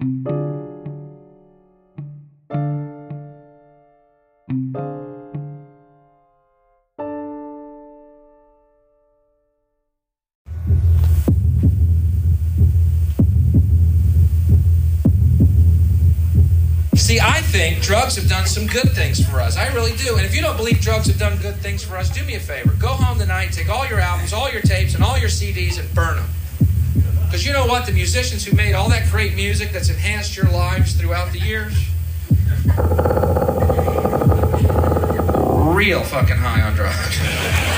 [0.00, 0.08] See,
[17.20, 19.58] I think drugs have done some good things for us.
[19.58, 20.16] I really do.
[20.16, 22.40] And if you don't believe drugs have done good things for us, do me a
[22.40, 22.74] favor.
[22.78, 25.94] Go home tonight, take all your albums, all your tapes, and all your CDs and
[25.94, 26.39] burn them.
[27.30, 27.86] Because you know what?
[27.86, 31.72] The musicians who made all that great music that's enhanced your lives throughout the years,
[35.72, 37.69] real fucking high on drugs.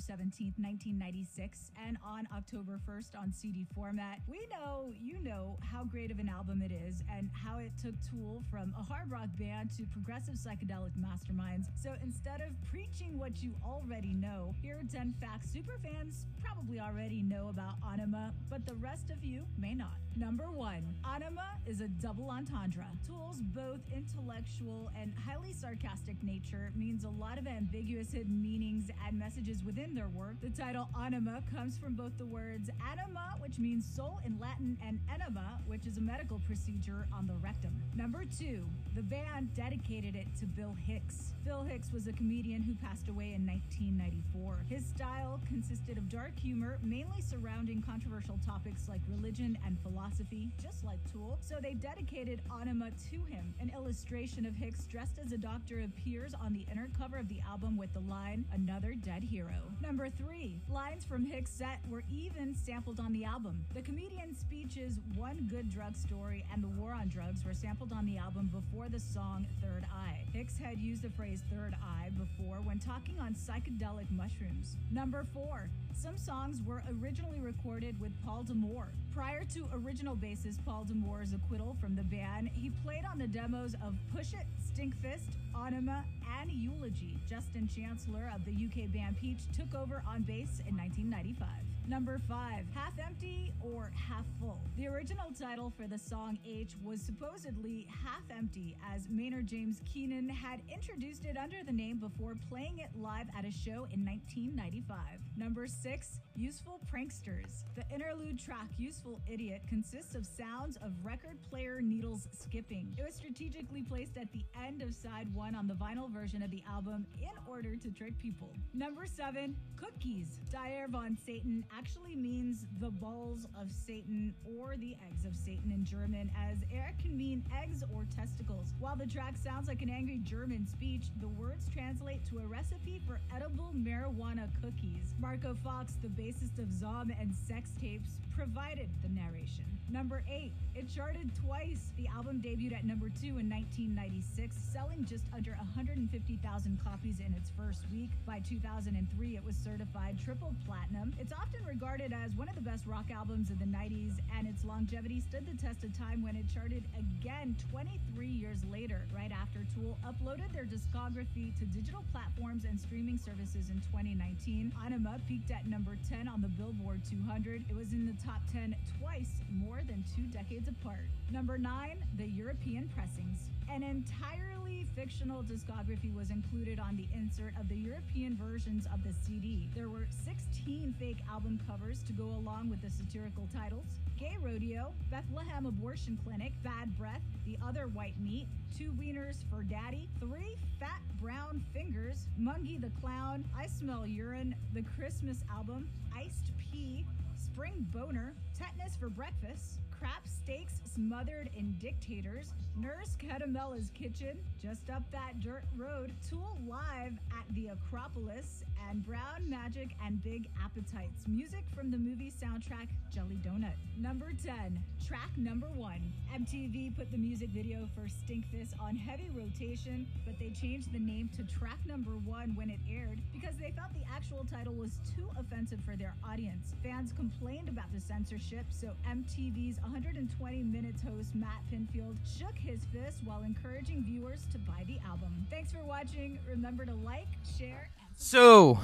[0.00, 4.18] 17th, 1996, and on October 1st on CD format.
[4.26, 7.94] We know, you know, how great of an album it is and how it took
[8.00, 11.66] Tool from a hard rock band to progressive psychedelic masterminds.
[11.76, 17.22] So instead of preaching what you already know, here are 10 facts superfans probably already
[17.22, 19.94] know about Anima, but the rest of you may not.
[20.16, 22.86] Number one, Anima is a double entendre.
[23.06, 29.18] Tool's both intellectual and highly sarcastic nature means a lot of ambiguous hidden meanings and
[29.18, 30.40] messages within their work.
[30.40, 35.00] The title Anima comes from both the words anima, which means soul in Latin, and
[35.12, 37.82] enema, which is a medical procedure on the rectum.
[37.94, 41.34] Number two, the band dedicated it to Bill Hicks.
[41.44, 44.64] Bill Hicks was a comedian who passed away in 1994.
[44.68, 50.84] His style consisted of dark humor, mainly surrounding controversial topics like religion and philosophy, just
[50.84, 51.38] like Tool.
[51.40, 53.54] So they dedicated Anima to him.
[53.60, 57.40] An illustration of Hicks dressed as a doctor appears on the inner cover of the
[57.48, 59.62] album with the line, Another Dead Hero.
[59.82, 63.64] Number three, lines from Hicks' set were even sampled on the album.
[63.74, 68.04] The comedian's speeches, One Good Drug Story, and The War on Drugs were sampled on
[68.04, 70.24] the album before the song Third Eye.
[70.32, 74.76] Hicks had used the phrase third eye before when talking on psychedelic mushrooms.
[74.92, 78.88] Number four, some songs were originally recorded with Paul D'Amour.
[79.14, 83.74] Prior to original bassist Paul D'Amour's acquittal from the band, he played on the demos
[83.84, 86.04] of Push It, Stinkfist, Anima,
[86.40, 87.16] and Eulogy.
[87.28, 91.69] Justin Chancellor of the UK band Peach took over on bass in 1995.
[91.90, 94.70] Number five, half empty or half full.
[94.76, 100.28] The original title for the song H was supposedly half empty, as Maynard James Keenan
[100.28, 104.98] had introduced it under the name before playing it live at a show in 1995.
[105.36, 107.64] Number six, useful pranksters.
[107.74, 112.94] The interlude track Useful Idiot consists of sounds of record player needles skipping.
[112.98, 116.52] It was strategically placed at the end of side one on the vinyl version of
[116.52, 118.52] the album in order to trick people.
[118.74, 120.38] Number seven, cookies.
[120.52, 125.72] Die Eier von Satan actually means the balls of Satan or the eggs of Satan
[125.72, 128.74] in German, as Eier can mean eggs or testicles.
[128.78, 133.00] While the track sounds like an angry German speech, the words translate to a recipe
[133.06, 135.14] for edible marijuana cookies.
[135.18, 138.10] Marko Fox, the bassist of Zaum and Sex Tapes,
[138.40, 139.66] provided the narration.
[139.90, 141.90] Number eight, it charted twice.
[141.98, 147.50] The album debuted at number two in 1996, selling just under 150,000 copies in its
[147.50, 148.10] first week.
[148.24, 151.12] By 2003, it was certified triple platinum.
[151.18, 154.64] It's often regarded as one of the best rock albums of the 90s, and its
[154.64, 159.66] longevity stood the test of time when it charted again 23 years later, right after
[159.74, 164.72] Tool uploaded their discography to digital platforms and streaming services in 2019.
[164.86, 167.64] Anima peaked at number 10 on the Billboard 200.
[167.68, 171.08] It was in the top 10 twice, more than two decades apart.
[171.30, 173.38] Number 9, the European pressings.
[173.72, 179.12] An entirely fictional discography was included on the insert of the European versions of the
[179.12, 179.68] CD.
[179.74, 183.86] There were 16 fake album covers to go along with the satirical titles
[184.18, 188.46] Gay Rodeo, Bethlehem Abortion Clinic, Bad Breath, The Other White Meat,
[188.76, 194.82] Two Wieners for Daddy, Three Fat Brown Fingers, Mungie the Clown, I Smell Urine, The
[194.82, 197.06] Christmas Album, Iced Pea,
[197.52, 205.02] Spring Boner, Tetanus for Breakfast, Crap Steaks Smothered in Dictators, Nurse Catamella's Kitchen, Just Up
[205.12, 211.28] That Dirt Road, Tool Live at the Acropolis, and Brown Magic and Big Appetites.
[211.28, 213.76] Music from the movie soundtrack Jelly Donut.
[213.98, 216.12] Number 10, track number 1.
[216.34, 221.28] MTV put the music video for Stinkfist on heavy rotation, but they changed the name
[221.36, 225.28] to track number 1 when it aired because they felt the actual title was too
[225.38, 226.74] offensive for their audience.
[226.82, 233.18] Fans complained about the censorship, so MTV's 120 Minutes host Matt Pinfield shook his fist
[233.24, 235.44] while encouraging viewers to buy the album.
[235.50, 236.38] Thanks for watching.
[236.48, 237.26] Remember to like,
[237.58, 238.78] share, and So,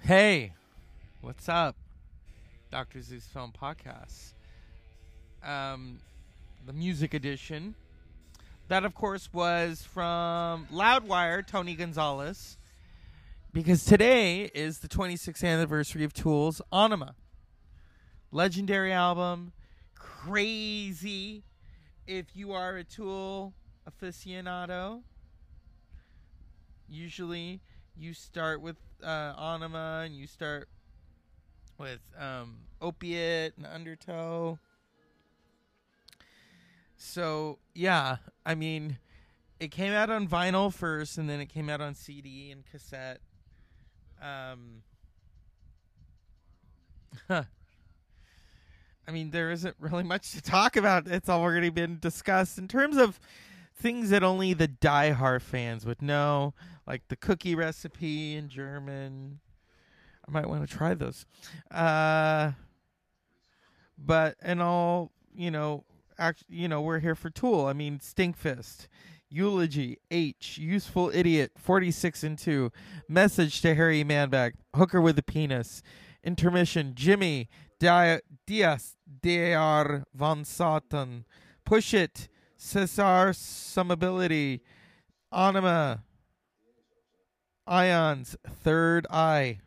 [0.00, 0.54] hey,
[1.20, 1.76] what's up?
[2.70, 3.02] Dr.
[3.02, 4.32] Zeus Film Podcast.
[5.44, 5.98] Um,
[6.64, 7.74] the music edition.
[8.68, 12.56] That, of course, was from Loudwire, Tony Gonzalez.
[13.52, 17.14] Because today is the 26th anniversary of Tool's Anima.
[18.32, 19.52] Legendary album.
[19.96, 21.42] Crazy.
[22.06, 23.52] If you are a Tool
[23.88, 25.02] aficionado,
[26.88, 27.60] usually
[27.96, 30.68] you start with uh, Anima and you start
[31.78, 34.58] with um, Opiate and Undertow.
[36.96, 38.98] So yeah, I mean,
[39.58, 43.20] it came out on vinyl first, and then it came out on CD and cassette.
[44.20, 44.82] Um,
[49.08, 51.06] I mean, there isn't really much to talk about.
[51.06, 53.20] It's already been discussed in terms of
[53.78, 56.54] things that only the diehard fans would know,
[56.86, 59.40] like the cookie recipe in German.
[60.26, 61.26] I might want to try those.
[61.70, 62.52] Uh,
[63.98, 65.84] but and all, you know,
[66.18, 67.66] act, you know, we're here for Tool.
[67.66, 68.88] I mean, Stinkfist,
[69.28, 72.72] Eulogy, H, Useful Idiot, 46 and 2,
[73.08, 75.82] Message to Harry Manback, Hooker with a Penis,
[76.24, 77.48] Intermission, Jimmy,
[77.78, 80.04] Dia, Diaz, Dr.
[80.14, 81.24] Von Satan,
[81.64, 84.62] Push It, Cesar Some Ability,
[85.32, 86.02] Anima,
[87.66, 89.60] Ions, Third Eye,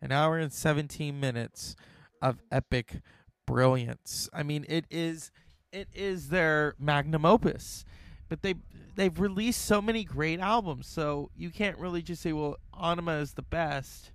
[0.00, 1.76] an hour and 17 minutes
[2.20, 3.00] of epic
[3.46, 4.28] brilliance.
[4.32, 5.30] I mean, it is
[5.72, 7.84] it is their magnum opus.
[8.28, 8.54] But they
[8.94, 13.34] they've released so many great albums, so you can't really just say, well, Anima is
[13.34, 14.12] the best.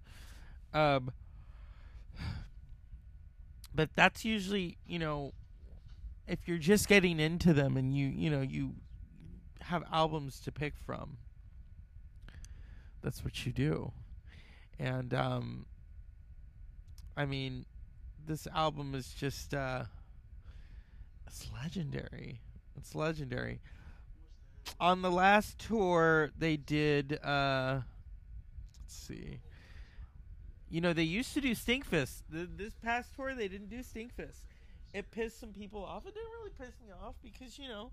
[0.74, 1.12] Um
[3.79, 5.31] but that's usually, you know,
[6.27, 8.73] if you're just getting into them and you, you know, you
[9.61, 11.15] have albums to pick from.
[13.01, 13.93] That's what you do.
[14.77, 15.65] And um
[17.15, 17.65] I mean,
[18.27, 19.85] this album is just uh
[21.25, 22.41] it's legendary.
[22.75, 23.61] It's legendary.
[24.77, 27.79] On the last tour they did uh
[28.81, 29.39] let's see.
[30.69, 32.24] You know, they used to do Stinkfist.
[32.31, 34.45] Th this past tour they didn't do Stinkfist.
[34.94, 36.06] It pissed some people off.
[36.06, 37.92] It didn't really piss me off because, you know,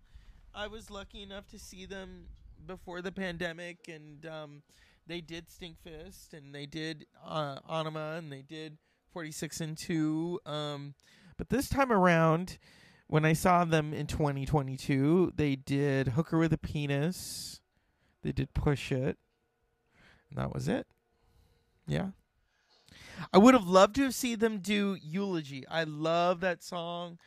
[0.55, 2.27] I was lucky enough to see them
[2.67, 4.63] before the pandemic and um
[5.07, 8.79] they did Stinkfist and they did uh, Anima and they did
[9.13, 10.41] 46 and 2.
[10.45, 10.95] Um,
[11.37, 12.59] but this time around,
[13.07, 17.61] when I saw them in 2022, they did Hooker with a Penis.
[18.23, 19.17] They did Push It.
[20.29, 20.87] And that was it.
[21.87, 22.09] Yeah.
[23.33, 25.67] I would have loved to have seen them do Eulogy.
[25.69, 27.19] I love that song.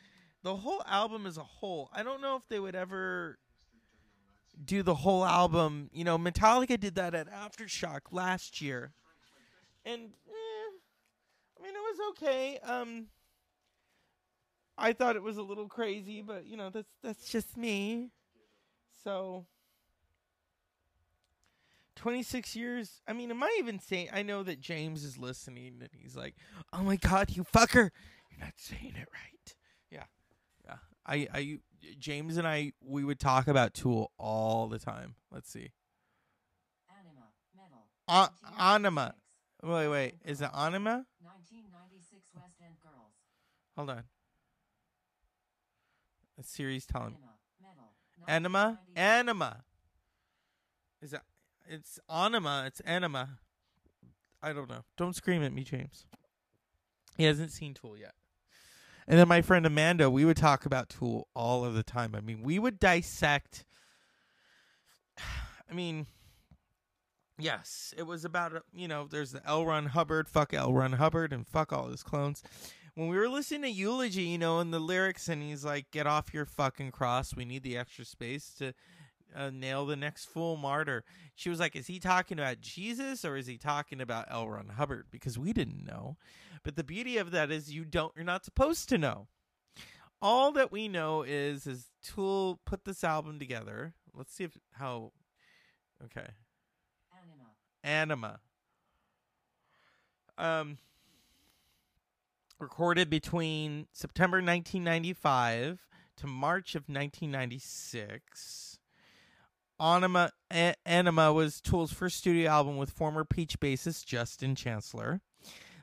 [0.43, 1.89] The whole album as a whole.
[1.93, 3.37] I don't know if they would ever
[4.63, 5.89] do the whole album.
[5.93, 8.93] You know, Metallica did that at Aftershock last year.
[9.85, 10.71] And eh,
[11.59, 12.59] I mean it was okay.
[12.63, 13.07] Um
[14.77, 18.11] I thought it was a little crazy, but you know, that's that's just me.
[19.03, 19.45] So
[21.99, 23.01] 26 years.
[23.07, 26.35] I mean, am I even saying I know that James is listening and he's like,
[26.71, 27.91] "Oh my god, you fucker.
[28.31, 29.55] You're not saying it right."
[29.91, 30.05] Yeah.
[30.63, 30.77] Yeah.
[31.05, 31.59] I I
[31.99, 35.15] James and I we would talk about Tool all the time.
[35.29, 35.71] Let's see.
[36.97, 37.85] Anima, metal.
[38.07, 39.15] A- Anima.
[39.61, 40.13] Wait, wait.
[40.23, 41.05] Is it Anima?
[41.21, 43.11] 1996 West End Girls.
[43.75, 44.03] Hold on.
[46.39, 47.17] A series telling
[48.25, 48.79] Anima.
[48.79, 48.79] Anima?
[48.95, 49.63] Anima.
[51.01, 51.19] Is it
[51.69, 53.39] it's Anima, it's Anima.
[54.41, 54.83] I don't know.
[54.97, 56.05] Don't scream at me, James.
[57.17, 58.13] He hasn't seen Tool yet.
[59.07, 62.15] And then my friend Amanda, we would talk about Tool all of the time.
[62.15, 63.65] I mean, we would dissect
[65.69, 66.07] I mean,
[67.37, 69.07] yes, it was about uh, you know.
[69.09, 69.65] There's the L.
[69.65, 70.73] Ron Hubbard, fuck L.
[70.73, 72.43] Ron Hubbard, and fuck all his clones.
[72.95, 76.07] When we were listening to Eulogy, you know, in the lyrics, and he's like, "Get
[76.07, 77.35] off your fucking cross.
[77.35, 78.73] We need the extra space to."
[79.35, 81.03] Uh, nail the next full martyr.
[81.35, 84.49] She was like, "Is he talking about Jesus or is he talking about L.
[84.49, 86.17] Ron Hubbard?" Because we didn't know.
[86.63, 88.11] But the beauty of that is you don't.
[88.15, 89.27] You're not supposed to know
[90.21, 93.93] all that we know is is Tool put this album together.
[94.15, 95.11] Let's see if how
[96.03, 96.27] okay.
[97.13, 97.49] Anima.
[97.83, 98.39] Anima.
[100.37, 100.77] Um
[102.59, 108.78] recorded between September 1995 to March of 1996.
[109.79, 110.31] Anima
[110.85, 115.21] Anima was Tool's first studio album with former Peach bassist Justin Chancellor.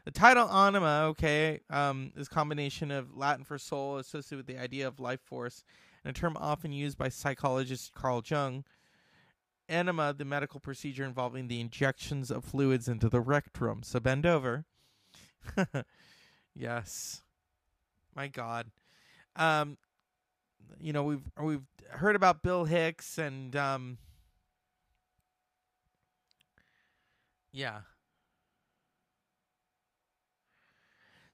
[0.04, 4.62] The title anima, okay, um, is a combination of Latin for soul associated with the
[4.62, 5.64] idea of life force,
[6.04, 8.64] and a term often used by psychologist Carl Jung.
[9.68, 13.82] Anima, the medical procedure involving the injections of fluids into the rectum.
[13.82, 14.64] So bend over.
[16.54, 17.22] yes.
[18.14, 18.70] My God.
[19.34, 19.76] Um,
[20.80, 23.98] you know we've we've heard about Bill Hicks and um,
[27.52, 27.80] yeah.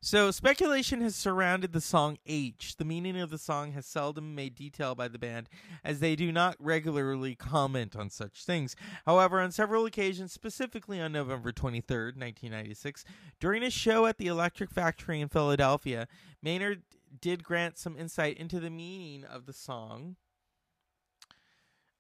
[0.05, 2.75] So speculation has surrounded the song H.
[2.77, 5.49] The meaning of the song has seldom made detail by the band,
[5.85, 8.75] as they do not regularly comment on such things.
[9.07, 13.05] However, on several occasions, specifically on November 23rd, 1996,
[13.39, 16.09] during a show at the Electric Factory in Philadelphia,
[16.43, 16.83] Maynard
[17.21, 20.17] did grant some insight into the meaning of the song.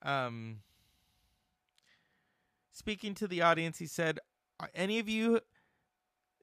[0.02, 0.61] Um,
[2.73, 4.19] speaking to the audience, he said,
[4.59, 5.40] "Are any of you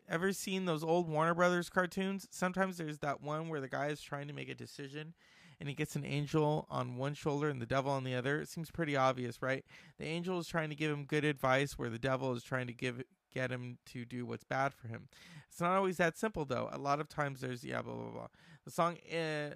[0.07, 2.27] ever seen those old Warner Brothers cartoons?
[2.31, 5.13] Sometimes there's that one where the guy is trying to make a decision
[5.59, 8.41] and he gets an angel on one shoulder and the devil on the other.
[8.41, 9.65] It seems pretty obvious, right?
[9.97, 12.73] The angel is trying to give him good advice where the devil is trying to
[12.73, 15.07] give get him to do what's bad for him.
[15.50, 16.69] It's not always that simple though.
[16.71, 18.27] A lot of times there's yeah blah blah blah.
[18.65, 19.55] The song uh,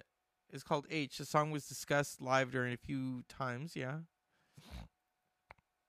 [0.52, 1.18] is called H.
[1.18, 3.98] The song was discussed live during a few times, yeah.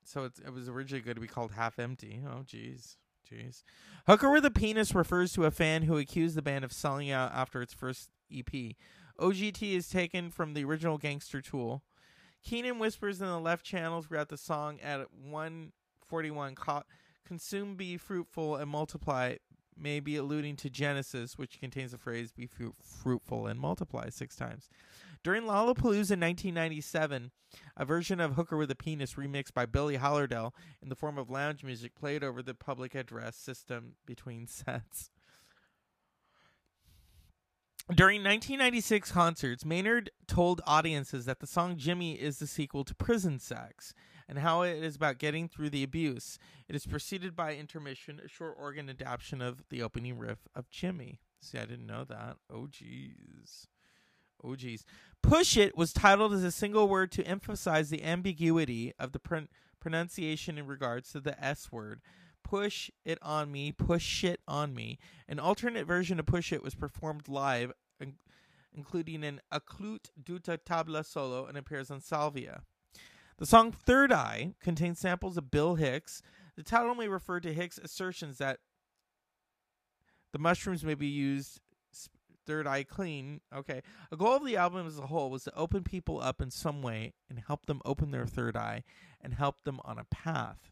[0.04, 2.22] So it was originally going to be called Half Empty.
[2.26, 2.98] Oh jeez.
[3.32, 3.64] Jeez.
[4.08, 7.32] Hooker with a Penis refers to a fan who accused the band of selling out
[7.34, 8.76] after its first EP.
[9.20, 11.82] OGT is taken from the original Gangster Tool.
[12.44, 16.84] Keenan whispers in the left channel throughout the song at 141 co-
[17.26, 19.36] Consume, be fruitful, and multiply,
[19.78, 24.36] may be alluding to Genesis, which contains the phrase be fru- fruitful and multiply six
[24.36, 24.70] times.
[25.24, 27.32] During Lollapalooza in 1997,
[27.76, 31.30] a version of Hooker with a Penis remixed by Billy Howerdel in the form of
[31.30, 35.10] lounge music played over the public address system between sets.
[37.94, 43.38] During 1996 concerts, Maynard told audiences that the song Jimmy is the sequel to Prison
[43.38, 43.94] Sex
[44.28, 46.38] and how it is about getting through the abuse.
[46.68, 51.20] It is preceded by intermission, a short organ adaptation of the opening riff of Jimmy.
[51.42, 52.38] See, I didn't know that.
[52.52, 53.68] Oh, jeez.
[54.44, 54.84] Oh, jeez.
[55.22, 59.50] Push It was titled as a single word to emphasize the ambiguity of the pron-
[59.80, 62.02] pronunciation in regards to the S word.
[62.44, 65.00] Push It on Me, Push It on Me.
[65.28, 68.18] An alternate version of Push It was performed live, in-
[68.74, 72.62] including an Aloke Dutta Tabla solo, and appears on Salival.
[73.38, 76.22] The song Third Eye contains samples of Bill Hicks.
[76.56, 78.60] The title may refer to Hicks' assertions that
[80.32, 81.60] the mushrooms may be used
[82.46, 83.42] third eye clean.
[83.54, 83.82] Okay.
[84.12, 86.82] A goal of the album as a whole was to open people up in some
[86.82, 88.84] way and help them open their third eye
[89.20, 90.72] and help them on a path.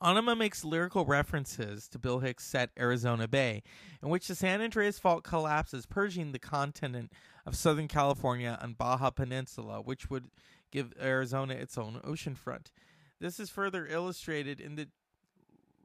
[0.00, 3.64] Anima makes lyrical references to Bill Hicks' set Arizona Bay,
[4.00, 7.12] in which the San Andreas Fault collapses, purging the continent
[7.44, 10.26] of Southern California and Baja Peninsula, which would
[10.70, 12.66] give Arizona its own oceanfront.
[13.20, 14.88] This is further illustrated in the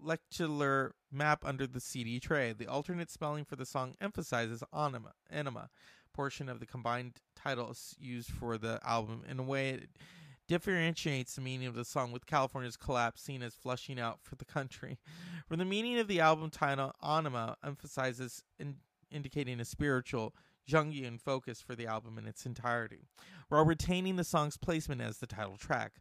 [0.01, 2.53] lenticular map under the CD tray.
[2.53, 5.69] The alternate spelling for the song emphasizes anima, anima
[6.13, 9.89] portion of the combined titles used for the album in a way it
[10.47, 14.45] differentiates the meaning of the song with California's collapse seen as flushing out for the
[14.45, 14.99] country.
[15.47, 18.75] For the meaning of the album title, anima emphasizes in
[19.09, 20.33] indicating a spiritual
[20.67, 23.07] Jungian focus for the album in its entirety,
[23.49, 25.93] while retaining the song's placement as the title track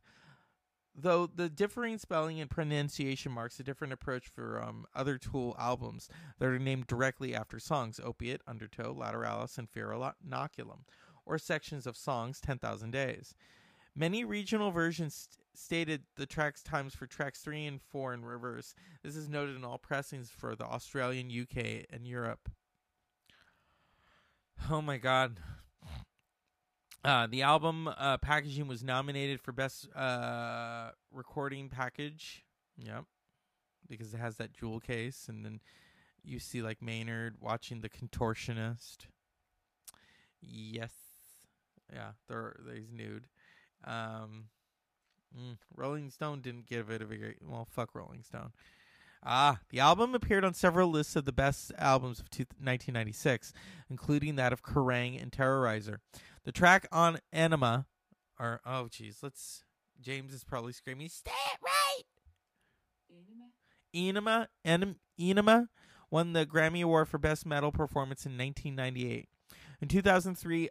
[0.95, 6.09] though the differing spelling and pronunciation marks a different approach for um, other Tool albums
[6.39, 10.81] that are named directly after songs Opiate, Undertow, Lateralus, and Fear Inoculum,
[11.25, 13.35] or sections of songs 10,000 Days.
[13.95, 18.75] Many regional versions st- stated the track's times for tracks 3 and 4 in reverse.
[19.03, 22.51] This is noted in all pressings for the Australian, UK, and Europe.
[24.71, 25.39] Oh my god.
[27.05, 32.45] Uh, the album uh, packaging was nominated for best uh, recording package.
[32.79, 33.05] Yep,
[33.89, 35.61] because it has that jewel case, and then
[36.23, 39.07] you see like Maynard watching the contortionist.
[40.41, 40.93] Yes,
[41.93, 43.27] yeah, they're he's nude.
[43.85, 44.45] Um,
[45.37, 47.67] mm, Rolling Stone didn't give it a very well.
[47.69, 48.53] Fuck Rolling Stone.
[49.25, 53.53] Ah, the album appeared on several lists of the best albums of 1996,
[53.89, 55.99] including that of Kerrang and Terrorizer.
[56.45, 57.87] The track on Enema,
[58.39, 59.65] or oh geez, let's.
[60.01, 62.03] James is probably screaming, "Stay it right!"
[63.95, 65.69] Enema, Enem, Enema
[66.11, 69.29] won the Grammy Award for Best Metal Performance in 1998.
[69.81, 70.69] In 2003,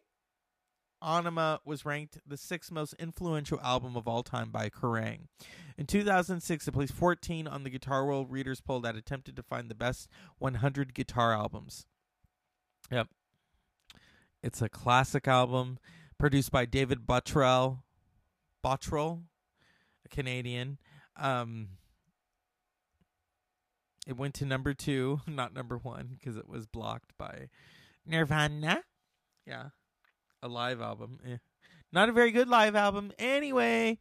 [1.01, 5.27] Anima was ranked the sixth most influential album of all time by Kerrang.
[5.77, 9.69] In 2006, it placed 14 on the Guitar World Readers poll that attempted to find
[9.69, 11.85] the best 100 guitar albums.
[12.91, 13.07] Yep.
[14.43, 15.79] It's a classic album
[16.17, 17.79] produced by David Bottrell,
[18.63, 19.23] Bottrell,
[20.05, 20.77] a Canadian.
[21.15, 21.69] Um,
[24.07, 27.49] it went to number two, not number one, because it was blocked by
[28.05, 28.83] Nirvana.
[29.45, 29.69] Yeah,
[30.41, 31.19] a live album.
[31.25, 31.37] Eh.
[31.93, 33.99] Not a very good live album, anyway.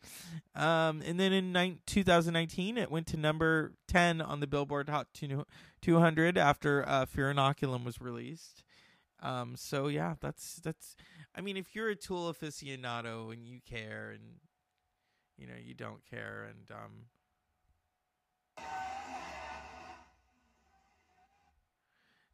[0.54, 5.08] Um, and then in nine 2019, it went to number 10 on the Billboard Hot
[5.82, 8.62] 200 after uh, Fear Inoculum was released.
[9.22, 10.96] Um, so yeah, that's that's.
[11.34, 14.36] I mean, if you're a Tool aficionado and you care, and
[15.36, 17.06] you know you don't care, and um,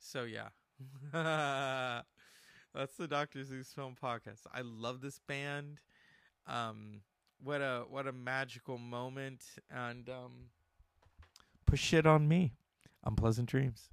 [0.06, 0.50] So yeah.
[2.76, 3.42] That's the Dr.
[3.42, 4.40] Zeus Film Podcast.
[4.52, 5.80] I love this band.
[6.46, 7.00] Um
[7.42, 10.50] what a what a magical moment and um
[11.64, 12.52] push shit on me.
[13.04, 13.88] Unpleasant dreams.